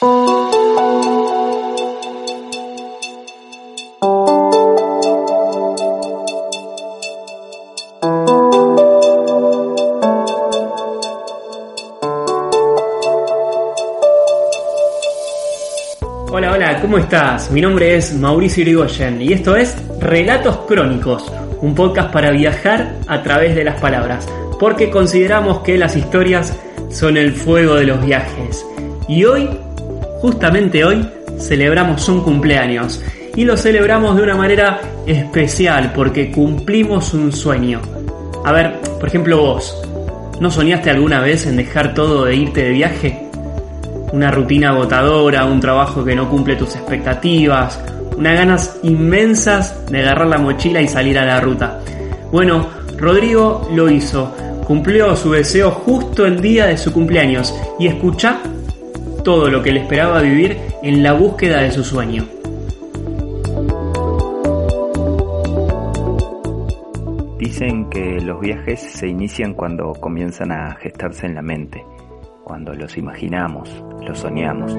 Hola, 0.00 0.12
hola, 16.52 16.80
¿cómo 16.80 16.98
estás? 16.98 17.50
Mi 17.50 17.60
nombre 17.60 17.96
es 17.96 18.14
Mauricio 18.14 18.62
Irigoyen 18.62 19.20
y 19.20 19.32
esto 19.32 19.56
es 19.56 19.76
Relatos 19.98 20.58
Crónicos, 20.68 21.24
un 21.60 21.74
podcast 21.74 22.12
para 22.12 22.30
viajar 22.30 22.94
a 23.08 23.20
través 23.24 23.56
de 23.56 23.64
las 23.64 23.80
palabras, 23.80 24.28
porque 24.60 24.90
consideramos 24.90 25.62
que 25.62 25.76
las 25.76 25.96
historias 25.96 26.56
son 26.88 27.16
el 27.16 27.32
fuego 27.32 27.74
de 27.74 27.86
los 27.86 28.06
viajes. 28.06 28.64
Y 29.08 29.24
hoy, 29.24 29.48
justamente 30.20 30.84
hoy, 30.84 31.08
celebramos 31.38 32.08
un 32.08 32.22
cumpleaños 32.22 33.02
y 33.36 33.44
lo 33.44 33.56
celebramos 33.56 34.16
de 34.16 34.22
una 34.22 34.36
manera 34.36 34.80
especial 35.06 35.92
porque 35.94 36.30
cumplimos 36.30 37.14
un 37.14 37.32
sueño. 37.32 37.80
A 38.44 38.52
ver, 38.52 38.80
por 38.98 39.08
ejemplo 39.08 39.38
vos, 39.38 39.76
¿no 40.40 40.50
soñaste 40.50 40.90
alguna 40.90 41.20
vez 41.20 41.46
en 41.46 41.56
dejar 41.56 41.94
todo 41.94 42.26
e 42.26 42.36
irte 42.36 42.64
de 42.64 42.70
viaje? 42.70 43.28
una 44.12 44.30
rutina 44.30 44.70
agotadora, 44.70 45.44
un 45.44 45.60
trabajo 45.60 46.04
que 46.04 46.14
no 46.14 46.28
cumple 46.28 46.56
tus 46.56 46.74
expectativas, 46.76 47.80
unas 48.16 48.34
ganas 48.34 48.78
inmensas 48.82 49.86
de 49.90 50.00
agarrar 50.00 50.28
la 50.28 50.38
mochila 50.38 50.80
y 50.80 50.88
salir 50.88 51.18
a 51.18 51.24
la 51.24 51.40
ruta. 51.40 51.80
Bueno, 52.32 52.66
Rodrigo 52.96 53.68
lo 53.74 53.90
hizo, 53.90 54.34
cumplió 54.66 55.14
su 55.16 55.32
deseo 55.32 55.70
justo 55.70 56.26
el 56.26 56.40
día 56.40 56.66
de 56.66 56.76
su 56.76 56.92
cumpleaños 56.92 57.54
y 57.78 57.86
escucha 57.86 58.40
todo 59.28 59.50
lo 59.50 59.62
que 59.62 59.72
le 59.72 59.80
esperaba 59.80 60.22
vivir 60.22 60.56
en 60.82 61.02
la 61.02 61.12
búsqueda 61.12 61.60
de 61.60 61.70
su 61.70 61.84
sueño. 61.84 62.26
Dicen 67.38 67.90
que 67.90 68.22
los 68.22 68.40
viajes 68.40 68.80
se 68.80 69.06
inician 69.06 69.52
cuando 69.52 69.92
comienzan 69.92 70.50
a 70.50 70.74
gestarse 70.76 71.26
en 71.26 71.34
la 71.34 71.42
mente 71.42 71.84
cuando 72.42 72.72
los 72.72 72.96
imaginamos, 72.96 73.68
los 74.00 74.18
soñamos. 74.18 74.72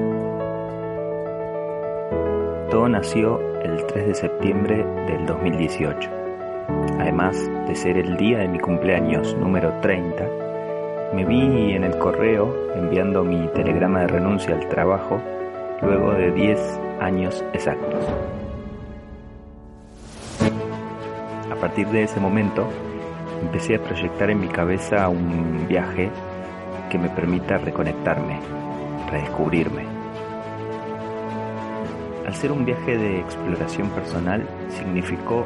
Todo 2.72 2.88
nació 2.88 3.38
el 3.62 3.86
3 3.86 4.08
de 4.08 4.14
septiembre 4.16 4.84
del 5.06 5.26
2018. 5.26 6.10
Además 6.98 7.36
de 7.68 7.76
ser 7.76 7.98
el 7.98 8.16
día 8.16 8.38
de 8.38 8.48
mi 8.48 8.58
cumpleaños 8.58 9.32
número 9.36 9.72
30, 9.80 10.49
me 11.14 11.24
vi 11.24 11.72
en 11.74 11.84
el 11.84 11.98
correo 11.98 12.54
enviando 12.76 13.24
mi 13.24 13.48
telegrama 13.48 14.00
de 14.00 14.06
renuncia 14.06 14.54
al 14.54 14.68
trabajo 14.68 15.20
luego 15.82 16.12
de 16.12 16.30
10 16.30 16.80
años 17.00 17.44
exactos. 17.52 18.04
A 21.50 21.56
partir 21.56 21.88
de 21.88 22.04
ese 22.04 22.20
momento, 22.20 22.66
empecé 23.42 23.74
a 23.74 23.82
proyectar 23.82 24.30
en 24.30 24.40
mi 24.40 24.48
cabeza 24.48 25.08
un 25.08 25.66
viaje 25.68 26.10
que 26.90 26.98
me 26.98 27.08
permita 27.08 27.58
reconectarme, 27.58 28.38
redescubrirme. 29.10 29.84
Al 32.26 32.34
ser 32.34 32.52
un 32.52 32.64
viaje 32.64 32.96
de 32.96 33.18
exploración 33.18 33.88
personal, 33.90 34.46
significó 34.68 35.44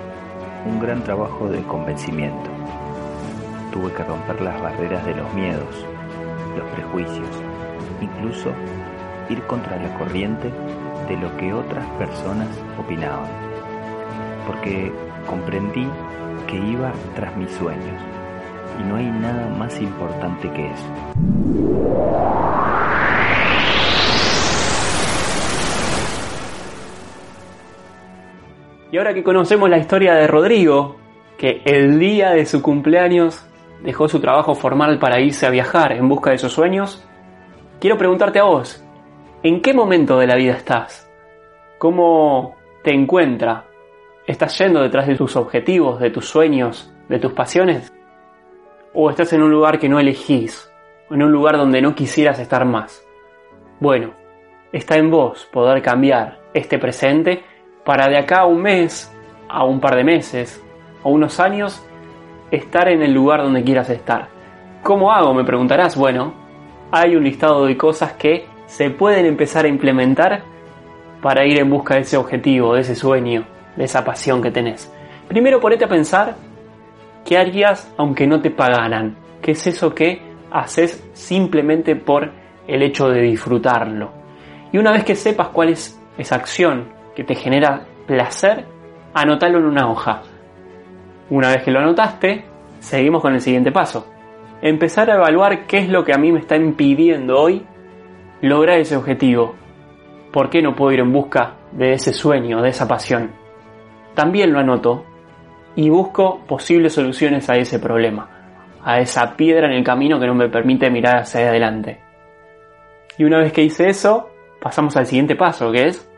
un 0.66 0.78
gran 0.78 1.02
trabajo 1.02 1.48
de 1.48 1.62
convencimiento. 1.62 2.53
Tuve 3.74 3.92
que 3.92 4.04
romper 4.04 4.40
las 4.40 4.62
barreras 4.62 5.04
de 5.04 5.16
los 5.16 5.34
miedos, 5.34 5.84
los 6.56 6.64
prejuicios, 6.76 7.28
incluso 8.00 8.52
ir 9.28 9.42
contra 9.48 9.76
la 9.82 9.92
corriente 9.98 10.48
de 11.08 11.16
lo 11.16 11.36
que 11.36 11.52
otras 11.52 11.84
personas 11.98 12.46
opinaban, 12.78 13.28
porque 14.46 14.92
comprendí 15.26 15.88
que 16.46 16.56
iba 16.56 16.92
tras 17.16 17.36
mis 17.36 17.50
sueños 17.50 18.00
y 18.78 18.84
no 18.84 18.94
hay 18.94 19.06
nada 19.06 19.48
más 19.48 19.80
importante 19.80 20.48
que 20.52 20.70
eso. 20.70 20.92
Y 28.92 28.98
ahora 28.98 29.14
que 29.14 29.24
conocemos 29.24 29.68
la 29.68 29.78
historia 29.78 30.14
de 30.14 30.28
Rodrigo, 30.28 30.94
que 31.38 31.60
el 31.64 31.98
día 31.98 32.30
de 32.30 32.46
su 32.46 32.62
cumpleaños 32.62 33.44
dejó 33.84 34.08
su 34.08 34.18
trabajo 34.18 34.54
formal 34.54 34.98
para 34.98 35.20
irse 35.20 35.46
a 35.46 35.50
viajar 35.50 35.92
en 35.92 36.08
busca 36.08 36.30
de 36.30 36.38
sus 36.38 36.52
sueños, 36.52 37.06
quiero 37.80 37.98
preguntarte 37.98 38.38
a 38.38 38.44
vos, 38.44 38.82
¿en 39.42 39.60
qué 39.60 39.74
momento 39.74 40.18
de 40.18 40.26
la 40.26 40.36
vida 40.36 40.54
estás? 40.54 41.08
¿Cómo 41.76 42.56
te 42.82 42.94
encuentra? 42.94 43.66
¿Estás 44.26 44.58
yendo 44.58 44.80
detrás 44.80 45.06
de 45.06 45.16
tus 45.16 45.36
objetivos, 45.36 46.00
de 46.00 46.08
tus 46.08 46.26
sueños, 46.26 46.90
de 47.10 47.18
tus 47.18 47.34
pasiones? 47.34 47.92
¿O 48.94 49.10
estás 49.10 49.34
en 49.34 49.42
un 49.42 49.50
lugar 49.50 49.78
que 49.78 49.90
no 49.90 50.00
elegís? 50.00 50.72
¿O 51.10 51.14
en 51.14 51.22
un 51.22 51.30
lugar 51.30 51.58
donde 51.58 51.82
no 51.82 51.94
quisieras 51.94 52.38
estar 52.38 52.64
más? 52.64 53.06
Bueno, 53.80 54.14
está 54.72 54.96
en 54.96 55.10
vos 55.10 55.46
poder 55.52 55.82
cambiar 55.82 56.40
este 56.54 56.78
presente 56.78 57.44
para 57.84 58.08
de 58.08 58.16
acá 58.16 58.40
a 58.40 58.46
un 58.46 58.62
mes, 58.62 59.14
a 59.46 59.64
un 59.64 59.78
par 59.78 59.94
de 59.94 60.04
meses, 60.04 60.64
o 61.02 61.10
unos 61.10 61.38
años, 61.38 61.86
estar 62.54 62.88
en 62.88 63.02
el 63.02 63.12
lugar 63.12 63.42
donde 63.42 63.64
quieras 63.64 63.90
estar. 63.90 64.28
¿Cómo 64.82 65.12
hago? 65.12 65.34
Me 65.34 65.44
preguntarás. 65.44 65.96
Bueno, 65.96 66.34
hay 66.90 67.16
un 67.16 67.24
listado 67.24 67.66
de 67.66 67.76
cosas 67.76 68.12
que 68.12 68.46
se 68.66 68.90
pueden 68.90 69.26
empezar 69.26 69.64
a 69.64 69.68
implementar 69.68 70.42
para 71.22 71.46
ir 71.46 71.58
en 71.58 71.70
busca 71.70 71.94
de 71.94 72.00
ese 72.02 72.16
objetivo, 72.16 72.74
de 72.74 72.82
ese 72.82 72.94
sueño, 72.94 73.44
de 73.76 73.84
esa 73.84 74.04
pasión 74.04 74.42
que 74.42 74.50
tenés. 74.50 74.92
Primero 75.28 75.60
ponete 75.60 75.86
a 75.86 75.88
pensar 75.88 76.36
qué 77.24 77.38
harías 77.38 77.92
aunque 77.96 78.26
no 78.26 78.40
te 78.40 78.50
pagaran. 78.50 79.16
¿Qué 79.40 79.52
es 79.52 79.66
eso 79.66 79.94
que 79.94 80.20
haces 80.50 81.02
simplemente 81.14 81.96
por 81.96 82.30
el 82.66 82.82
hecho 82.82 83.08
de 83.08 83.22
disfrutarlo? 83.22 84.12
Y 84.72 84.78
una 84.78 84.92
vez 84.92 85.04
que 85.04 85.14
sepas 85.14 85.48
cuál 85.48 85.70
es 85.70 86.00
esa 86.18 86.36
acción 86.36 86.88
que 87.14 87.24
te 87.24 87.34
genera 87.34 87.86
placer, 88.06 88.66
anótalo 89.14 89.58
en 89.58 89.64
una 89.66 89.90
hoja. 89.90 90.22
Una 91.30 91.48
vez 91.48 91.62
que 91.62 91.70
lo 91.70 91.80
anotaste, 91.80 92.44
seguimos 92.80 93.22
con 93.22 93.34
el 93.34 93.40
siguiente 93.40 93.72
paso. 93.72 94.06
Empezar 94.60 95.10
a 95.10 95.14
evaluar 95.14 95.66
qué 95.66 95.78
es 95.78 95.88
lo 95.88 96.04
que 96.04 96.12
a 96.12 96.18
mí 96.18 96.32
me 96.32 96.40
está 96.40 96.56
impidiendo 96.56 97.40
hoy 97.40 97.64
lograr 98.42 98.78
ese 98.78 98.96
objetivo. 98.96 99.54
¿Por 100.32 100.50
qué 100.50 100.60
no 100.60 100.74
puedo 100.74 100.92
ir 100.92 101.00
en 101.00 101.12
busca 101.12 101.54
de 101.72 101.94
ese 101.94 102.12
sueño, 102.12 102.60
de 102.60 102.68
esa 102.68 102.86
pasión? 102.86 103.30
También 104.14 104.52
lo 104.52 104.60
anoto 104.60 105.04
y 105.76 105.88
busco 105.88 106.40
posibles 106.46 106.92
soluciones 106.92 107.48
a 107.48 107.56
ese 107.56 107.78
problema, 107.78 108.28
a 108.82 109.00
esa 109.00 109.34
piedra 109.34 109.66
en 109.66 109.72
el 109.72 109.84
camino 109.84 110.20
que 110.20 110.26
no 110.26 110.34
me 110.34 110.48
permite 110.48 110.90
mirar 110.90 111.18
hacia 111.18 111.48
adelante. 111.48 112.00
Y 113.16 113.24
una 113.24 113.38
vez 113.38 113.52
que 113.52 113.62
hice 113.62 113.88
eso, 113.88 114.30
pasamos 114.60 114.96
al 114.96 115.06
siguiente 115.06 115.36
paso, 115.36 115.72
que 115.72 115.86
es 115.86 116.08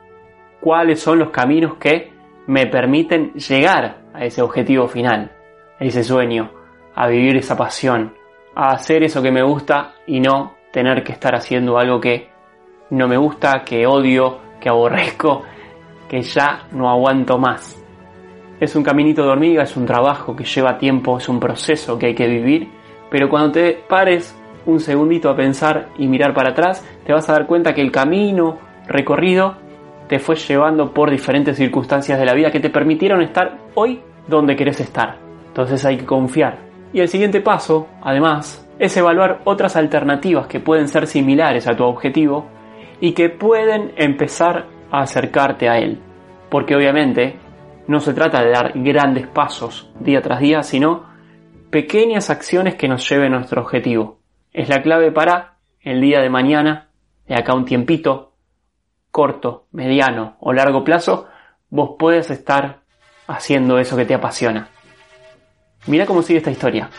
cuáles 0.60 1.00
son 1.00 1.20
los 1.20 1.30
caminos 1.30 1.74
que 1.74 2.15
me 2.46 2.66
permiten 2.66 3.32
llegar 3.34 3.98
a 4.14 4.24
ese 4.24 4.42
objetivo 4.42 4.88
final, 4.88 5.32
a 5.78 5.84
ese 5.84 6.04
sueño, 6.04 6.50
a 6.94 7.08
vivir 7.08 7.36
esa 7.36 7.56
pasión, 7.56 8.14
a 8.54 8.70
hacer 8.70 9.02
eso 9.02 9.22
que 9.22 9.32
me 9.32 9.42
gusta 9.42 9.94
y 10.06 10.20
no 10.20 10.54
tener 10.72 11.02
que 11.02 11.12
estar 11.12 11.34
haciendo 11.34 11.78
algo 11.78 12.00
que 12.00 12.28
no 12.90 13.08
me 13.08 13.16
gusta, 13.16 13.62
que 13.64 13.86
odio, 13.86 14.38
que 14.60 14.68
aborrezco, 14.68 15.42
que 16.08 16.22
ya 16.22 16.66
no 16.72 16.88
aguanto 16.88 17.38
más. 17.38 17.82
Es 18.60 18.74
un 18.76 18.82
caminito 18.82 19.22
de 19.22 19.28
hormiga, 19.28 19.64
es 19.64 19.76
un 19.76 19.84
trabajo 19.84 20.34
que 20.34 20.44
lleva 20.44 20.78
tiempo, 20.78 21.18
es 21.18 21.28
un 21.28 21.40
proceso 21.40 21.98
que 21.98 22.06
hay 22.06 22.14
que 22.14 22.26
vivir, 22.26 22.70
pero 23.10 23.28
cuando 23.28 23.52
te 23.52 23.72
pares 23.88 24.34
un 24.64 24.80
segundito 24.80 25.28
a 25.28 25.36
pensar 25.36 25.88
y 25.98 26.08
mirar 26.08 26.32
para 26.32 26.50
atrás, 26.50 26.84
te 27.04 27.12
vas 27.12 27.28
a 27.28 27.32
dar 27.32 27.46
cuenta 27.46 27.74
que 27.74 27.82
el 27.82 27.92
camino 27.92 28.58
recorrido 28.86 29.56
te 30.08 30.18
fue 30.18 30.36
llevando 30.36 30.92
por 30.92 31.10
diferentes 31.10 31.56
circunstancias 31.56 32.18
de 32.18 32.26
la 32.26 32.34
vida 32.34 32.50
que 32.50 32.60
te 32.60 32.70
permitieron 32.70 33.22
estar 33.22 33.58
hoy 33.74 34.00
donde 34.28 34.56
querés 34.56 34.80
estar. 34.80 35.18
Entonces 35.48 35.84
hay 35.84 35.96
que 35.96 36.04
confiar. 36.04 36.58
Y 36.92 37.00
el 37.00 37.08
siguiente 37.08 37.40
paso, 37.40 37.88
además, 38.02 38.66
es 38.78 38.96
evaluar 38.96 39.40
otras 39.44 39.76
alternativas 39.76 40.46
que 40.46 40.60
pueden 40.60 40.88
ser 40.88 41.06
similares 41.06 41.66
a 41.66 41.76
tu 41.76 41.84
objetivo 41.84 42.46
y 43.00 43.12
que 43.12 43.30
pueden 43.30 43.92
empezar 43.96 44.66
a 44.90 45.00
acercarte 45.00 45.68
a 45.68 45.78
él. 45.78 46.00
Porque 46.50 46.76
obviamente 46.76 47.38
no 47.88 48.00
se 48.00 48.14
trata 48.14 48.42
de 48.42 48.50
dar 48.50 48.72
grandes 48.74 49.26
pasos 49.26 49.90
día 50.00 50.20
tras 50.22 50.40
día, 50.40 50.62
sino 50.62 51.04
pequeñas 51.70 52.30
acciones 52.30 52.74
que 52.74 52.88
nos 52.88 53.08
lleven 53.08 53.32
a 53.32 53.38
nuestro 53.38 53.62
objetivo. 53.62 54.18
Es 54.52 54.68
la 54.68 54.82
clave 54.82 55.12
para 55.12 55.56
el 55.80 56.00
día 56.00 56.20
de 56.20 56.30
mañana, 56.30 56.88
de 57.28 57.34
acá 57.34 57.54
un 57.54 57.64
tiempito, 57.64 58.32
corto, 59.16 59.64
mediano 59.72 60.36
o 60.40 60.52
largo 60.52 60.84
plazo, 60.84 61.26
vos 61.70 61.92
puedes 61.98 62.30
estar 62.30 62.82
haciendo 63.26 63.78
eso 63.78 63.96
que 63.96 64.04
te 64.04 64.12
apasiona. 64.12 64.68
Mira 65.86 66.04
cómo 66.04 66.20
sigue 66.20 66.40
esta 66.40 66.50
historia. 66.50 66.90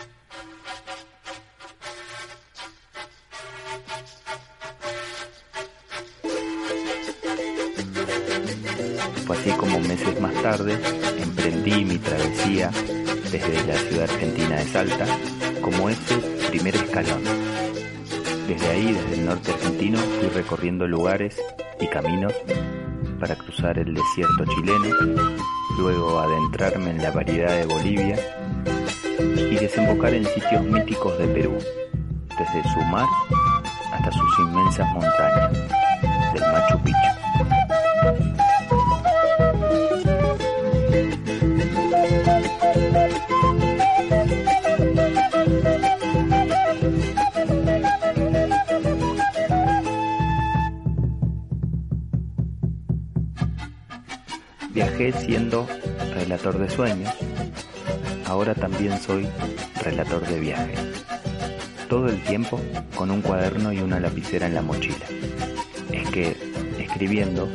Fue 9.24 9.36
así 9.36 9.52
como 9.52 9.78
meses 9.78 10.20
más 10.20 10.34
tarde 10.42 10.76
emprendí 11.22 11.84
mi 11.84 11.98
travesía 11.98 12.72
desde 13.30 13.64
la 13.64 13.74
ciudad 13.74 14.10
argentina 14.10 14.56
de 14.56 14.64
Salta 14.64 15.06
como 15.62 15.88
ese 15.88 16.16
primer 16.50 16.74
escalón. 16.74 17.22
Desde 18.48 18.68
ahí, 18.70 18.92
desde 18.92 19.14
el 19.14 19.24
norte 19.24 19.52
argentino, 19.52 19.98
fui 19.98 20.28
recorriendo 20.30 20.88
lugares 20.88 21.40
y 21.80 21.86
caminos 21.88 22.32
para 23.20 23.34
cruzar 23.36 23.78
el 23.78 23.94
desierto 23.94 24.44
chileno, 24.44 24.94
luego 25.78 26.18
adentrarme 26.18 26.90
en 26.90 27.02
la 27.02 27.10
variedad 27.10 27.56
de 27.56 27.66
Bolivia 27.66 28.16
y 29.36 29.56
desembocar 29.56 30.14
en 30.14 30.24
sitios 30.26 30.62
míticos 30.62 31.18
de 31.18 31.26
Perú, 31.28 31.58
desde 32.38 32.68
su 32.72 32.80
mar 32.90 33.06
hasta 33.92 34.12
sus 34.12 34.38
inmensas 34.40 34.86
montañas, 34.92 35.52
del 36.32 36.42
Machu 36.52 36.78
Picchu. 36.82 37.17
Viajé 54.78 55.10
siendo 55.10 55.66
relator 56.14 56.56
de 56.56 56.70
sueños, 56.70 57.12
ahora 58.26 58.54
también 58.54 58.96
soy 59.00 59.26
relator 59.82 60.24
de 60.24 60.38
viaje. 60.38 60.74
Todo 61.88 62.06
el 62.06 62.22
tiempo 62.22 62.60
con 62.94 63.10
un 63.10 63.20
cuaderno 63.20 63.72
y 63.72 63.80
una 63.80 63.98
lapicera 63.98 64.46
en 64.46 64.54
la 64.54 64.62
mochila. 64.62 65.04
Es 65.90 66.08
que, 66.10 66.36
escribiendo, 66.78 67.48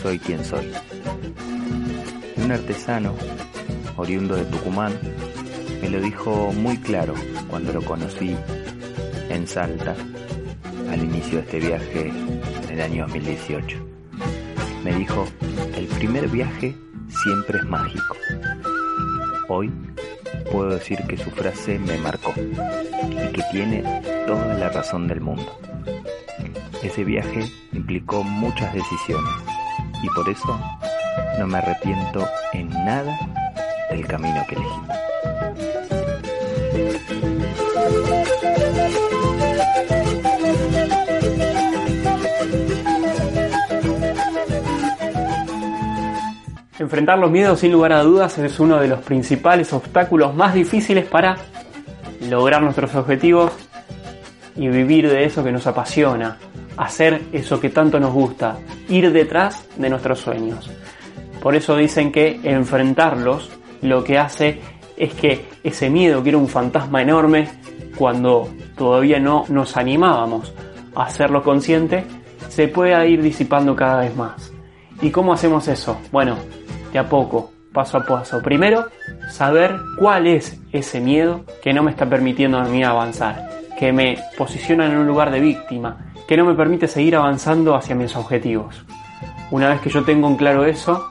soy 0.00 0.18
quien 0.18 0.42
soy. 0.42 0.72
Un 2.36 2.50
artesano, 2.50 3.14
oriundo 3.98 4.34
de 4.34 4.46
Tucumán, 4.46 4.98
me 5.82 5.90
lo 5.90 6.00
dijo 6.00 6.50
muy 6.54 6.78
claro 6.78 7.12
cuando 7.50 7.74
lo 7.74 7.82
conocí 7.82 8.34
en 9.28 9.46
Salta 9.46 9.94
al 10.90 11.04
inicio 11.04 11.40
de 11.40 11.44
este 11.44 11.60
viaje 11.60 12.08
en 12.08 12.70
el 12.70 12.80
año 12.80 13.02
2018. 13.02 13.76
Me 14.82 14.94
dijo, 14.94 15.26
primer 16.04 16.28
viaje 16.28 16.76
siempre 17.08 17.60
es 17.60 17.64
mágico. 17.64 18.14
Hoy 19.48 19.72
puedo 20.52 20.68
decir 20.68 20.98
que 21.08 21.16
su 21.16 21.30
frase 21.30 21.78
me 21.78 21.96
marcó 21.96 22.34
y 22.36 23.32
que 23.32 23.42
tiene 23.50 23.82
toda 24.26 24.52
la 24.52 24.68
razón 24.68 25.08
del 25.08 25.22
mundo. 25.22 25.58
Ese 26.82 27.04
viaje 27.04 27.50
implicó 27.72 28.22
muchas 28.22 28.74
decisiones 28.74 29.32
y 30.02 30.10
por 30.10 30.28
eso 30.28 30.60
no 31.38 31.46
me 31.46 31.56
arrepiento 31.56 32.28
en 32.52 32.68
nada 32.68 33.18
del 33.90 34.06
camino 34.06 34.44
que 34.46 34.56
elegí. 34.56 35.03
Enfrentar 46.84 47.18
los 47.18 47.30
miedos 47.30 47.60
sin 47.60 47.72
lugar 47.72 47.94
a 47.94 48.02
dudas 48.02 48.36
es 48.36 48.60
uno 48.60 48.78
de 48.78 48.88
los 48.88 49.00
principales 49.00 49.72
obstáculos 49.72 50.34
más 50.34 50.52
difíciles 50.52 51.06
para 51.06 51.38
lograr 52.28 52.60
nuestros 52.60 52.94
objetivos 52.94 53.52
y 54.54 54.68
vivir 54.68 55.08
de 55.08 55.24
eso 55.24 55.42
que 55.42 55.50
nos 55.50 55.66
apasiona, 55.66 56.36
hacer 56.76 57.22
eso 57.32 57.58
que 57.58 57.70
tanto 57.70 57.98
nos 57.98 58.12
gusta, 58.12 58.58
ir 58.90 59.10
detrás 59.12 59.66
de 59.78 59.88
nuestros 59.88 60.20
sueños. 60.20 60.70
Por 61.42 61.56
eso 61.56 61.74
dicen 61.74 62.12
que 62.12 62.38
enfrentarlos 62.44 63.50
lo 63.80 64.04
que 64.04 64.18
hace 64.18 64.60
es 64.98 65.14
que 65.14 65.46
ese 65.64 65.88
miedo 65.88 66.22
que 66.22 66.28
era 66.28 66.38
un 66.38 66.48
fantasma 66.48 67.00
enorme 67.00 67.48
cuando 67.96 68.46
todavía 68.76 69.18
no 69.18 69.46
nos 69.48 69.78
animábamos 69.78 70.52
a 70.94 71.04
hacerlo 71.04 71.42
consciente, 71.42 72.04
se 72.50 72.68
pueda 72.68 73.06
ir 73.06 73.22
disipando 73.22 73.74
cada 73.74 74.00
vez 74.00 74.14
más. 74.14 74.52
¿Y 75.00 75.10
cómo 75.10 75.32
hacemos 75.32 75.66
eso? 75.66 75.98
Bueno, 76.12 76.36
a 76.98 77.08
poco, 77.08 77.52
paso 77.72 77.98
a 77.98 78.04
paso. 78.04 78.40
Primero, 78.40 78.86
saber 79.30 79.76
cuál 79.98 80.26
es 80.26 80.58
ese 80.72 81.00
miedo 81.00 81.44
que 81.62 81.72
no 81.72 81.82
me 81.82 81.90
está 81.90 82.06
permitiendo 82.06 82.58
a 82.58 82.64
mí 82.64 82.82
avanzar, 82.82 83.50
que 83.78 83.92
me 83.92 84.16
posiciona 84.38 84.86
en 84.86 84.96
un 84.96 85.06
lugar 85.06 85.30
de 85.30 85.40
víctima, 85.40 86.12
que 86.26 86.36
no 86.36 86.44
me 86.44 86.54
permite 86.54 86.88
seguir 86.88 87.16
avanzando 87.16 87.74
hacia 87.74 87.94
mis 87.94 88.16
objetivos. 88.16 88.84
Una 89.50 89.68
vez 89.68 89.80
que 89.80 89.90
yo 89.90 90.04
tengo 90.04 90.28
en 90.28 90.36
claro 90.36 90.64
eso, 90.64 91.10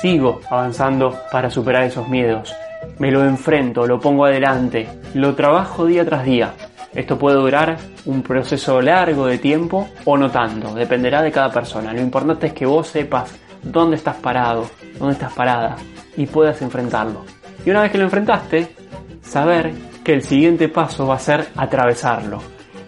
sigo 0.00 0.40
avanzando 0.50 1.14
para 1.32 1.50
superar 1.50 1.84
esos 1.84 2.08
miedos. 2.08 2.54
Me 2.98 3.10
lo 3.10 3.24
enfrento, 3.24 3.86
lo 3.86 3.98
pongo 3.98 4.26
adelante, 4.26 4.88
lo 5.14 5.34
trabajo 5.34 5.86
día 5.86 6.04
tras 6.04 6.24
día. 6.24 6.54
Esto 6.94 7.18
puede 7.18 7.36
durar 7.36 7.76
un 8.06 8.22
proceso 8.22 8.80
largo 8.80 9.26
de 9.26 9.38
tiempo 9.38 9.88
o 10.04 10.16
no 10.16 10.30
tanto, 10.30 10.74
dependerá 10.74 11.22
de 11.22 11.32
cada 11.32 11.52
persona. 11.52 11.92
Lo 11.92 12.00
importante 12.00 12.48
es 12.48 12.52
que 12.52 12.66
vos 12.66 12.88
sepas 12.88 13.34
dónde 13.62 13.96
estás 13.96 14.16
parado, 14.16 14.68
dónde 14.98 15.14
estás 15.14 15.32
parada 15.32 15.76
y 16.16 16.26
puedas 16.26 16.60
enfrentarlo. 16.62 17.24
Y 17.64 17.70
una 17.70 17.82
vez 17.82 17.92
que 17.92 17.98
lo 17.98 18.04
enfrentaste, 18.04 18.74
saber 19.22 19.72
que 20.04 20.12
el 20.12 20.22
siguiente 20.22 20.68
paso 20.68 21.06
va 21.06 21.16
a 21.16 21.18
ser 21.18 21.48
atravesarlo. 21.56 22.40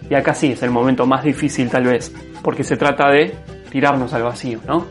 Y 0.09 0.15
acá 0.15 0.33
sí 0.33 0.51
es 0.51 0.63
el 0.63 0.71
momento 0.71 1.05
más 1.05 1.23
difícil 1.23 1.69
tal 1.69 1.85
vez, 1.85 2.13
porque 2.43 2.63
se 2.63 2.77
trata 2.77 3.09
de 3.09 3.35
tirarnos 3.69 4.13
al 4.13 4.23
vacío, 4.23 4.59
¿no? 4.67 4.85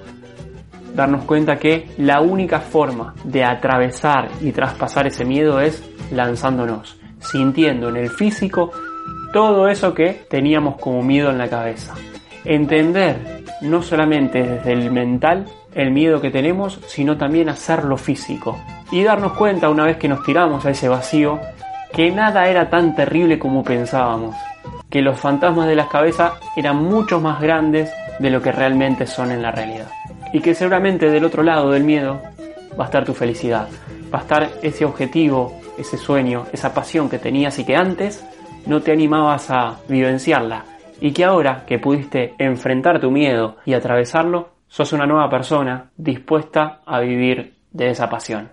Darnos 0.94 1.24
cuenta 1.24 1.56
que 1.56 1.90
la 1.98 2.20
única 2.20 2.60
forma 2.60 3.14
de 3.24 3.44
atravesar 3.44 4.28
y 4.40 4.52
traspasar 4.52 5.06
ese 5.06 5.24
miedo 5.24 5.60
es 5.60 5.82
lanzándonos, 6.10 6.98
sintiendo 7.20 7.88
en 7.88 7.96
el 7.96 8.10
físico 8.10 8.70
todo 9.32 9.68
eso 9.68 9.94
que 9.94 10.26
teníamos 10.28 10.80
como 10.80 11.02
miedo 11.02 11.30
en 11.30 11.38
la 11.38 11.48
cabeza. 11.48 11.94
Entender 12.44 13.44
no 13.60 13.82
solamente 13.82 14.42
desde 14.42 14.72
el 14.72 14.90
mental 14.90 15.44
el 15.74 15.90
miedo 15.90 16.20
que 16.20 16.30
tenemos, 16.30 16.80
sino 16.86 17.16
también 17.16 17.48
hacerlo 17.48 17.96
físico. 17.96 18.58
Y 18.90 19.02
darnos 19.02 19.32
cuenta 19.32 19.70
una 19.70 19.84
vez 19.84 19.96
que 19.96 20.08
nos 20.08 20.22
tiramos 20.24 20.64
a 20.66 20.70
ese 20.70 20.88
vacío 20.88 21.38
que 21.92 22.10
nada 22.10 22.48
era 22.48 22.70
tan 22.70 22.94
terrible 22.94 23.38
como 23.38 23.64
pensábamos, 23.64 24.36
que 24.88 25.02
los 25.02 25.18
fantasmas 25.18 25.66
de 25.66 25.74
las 25.74 25.88
cabezas 25.88 26.32
eran 26.56 26.76
mucho 26.76 27.20
más 27.20 27.40
grandes 27.40 27.90
de 28.18 28.30
lo 28.30 28.42
que 28.42 28.52
realmente 28.52 29.06
son 29.06 29.32
en 29.32 29.42
la 29.42 29.50
realidad. 29.50 29.88
Y 30.32 30.40
que 30.40 30.54
seguramente 30.54 31.10
del 31.10 31.24
otro 31.24 31.42
lado 31.42 31.70
del 31.70 31.84
miedo 31.84 32.20
va 32.78 32.84
a 32.84 32.86
estar 32.86 33.04
tu 33.04 33.14
felicidad, 33.14 33.68
va 34.12 34.18
a 34.18 34.22
estar 34.22 34.50
ese 34.62 34.84
objetivo, 34.84 35.58
ese 35.78 35.96
sueño, 35.96 36.46
esa 36.52 36.72
pasión 36.72 37.08
que 37.08 37.18
tenías 37.18 37.58
y 37.58 37.64
que 37.64 37.76
antes 37.76 38.24
no 38.66 38.80
te 38.82 38.92
animabas 38.92 39.50
a 39.50 39.78
vivenciarla 39.88 40.64
y 41.00 41.12
que 41.12 41.24
ahora 41.24 41.64
que 41.66 41.78
pudiste 41.78 42.34
enfrentar 42.38 43.00
tu 43.00 43.10
miedo 43.10 43.56
y 43.64 43.72
atravesarlo, 43.72 44.50
sos 44.70 44.92
una 44.92 45.04
nueva 45.04 45.28
persona 45.28 45.90
dispuesta 45.96 46.80
a 46.86 47.00
vivir 47.00 47.56
de 47.72 47.90
esa 47.90 48.08
pasión. 48.08 48.52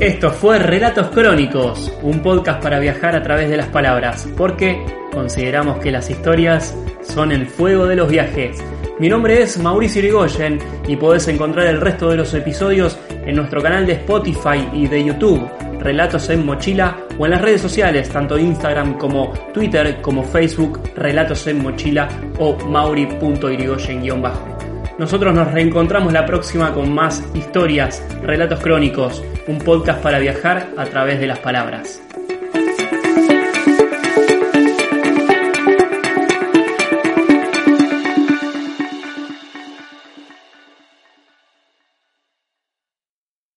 Esto 0.00 0.30
fue 0.30 0.58
Relatos 0.58 1.08
Crónicos, 1.08 1.92
un 2.02 2.20
podcast 2.20 2.62
para 2.62 2.78
viajar 2.78 3.16
a 3.16 3.22
través 3.22 3.50
de 3.50 3.56
las 3.56 3.66
palabras, 3.68 4.28
porque 4.36 4.84
consideramos 5.10 5.78
que 5.78 5.90
las 5.90 6.08
historias 6.10 6.76
son 7.02 7.32
el 7.32 7.46
fuego 7.46 7.86
de 7.86 7.96
los 7.96 8.08
viajes. 8.08 8.62
Mi 9.00 9.08
nombre 9.08 9.42
es 9.42 9.58
Mauricio 9.58 10.00
Irigoyen 10.00 10.58
y 10.86 10.96
podés 10.96 11.26
encontrar 11.28 11.66
el 11.66 11.80
resto 11.80 12.10
de 12.10 12.18
los 12.18 12.32
episodios 12.34 12.98
en 13.10 13.34
nuestro 13.34 13.60
canal 13.60 13.86
de 13.86 13.94
Spotify 13.94 14.68
y 14.72 14.86
de 14.86 15.04
YouTube, 15.04 15.50
Relatos 15.86 16.28
en 16.30 16.44
Mochila, 16.44 16.96
o 17.16 17.26
en 17.26 17.30
las 17.30 17.40
redes 17.40 17.60
sociales, 17.60 18.08
tanto 18.08 18.36
Instagram 18.36 18.98
como 18.98 19.32
Twitter, 19.54 20.02
como 20.02 20.24
Facebook, 20.24 20.80
Relatos 20.96 21.46
en 21.46 21.62
Mochila 21.62 22.08
o 22.40 22.58
mauri.irigoyen-bajo. 22.66 24.58
Nosotros 24.98 25.32
nos 25.32 25.52
reencontramos 25.52 26.12
la 26.12 26.26
próxima 26.26 26.74
con 26.74 26.92
más 26.92 27.22
historias, 27.34 28.04
relatos 28.20 28.58
crónicos, 28.58 29.22
un 29.46 29.58
podcast 29.58 30.02
para 30.02 30.18
viajar 30.18 30.70
a 30.76 30.86
través 30.86 31.20
de 31.20 31.28
las 31.28 31.38
palabras. 31.38 32.02